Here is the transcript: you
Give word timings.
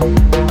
you 0.00 0.47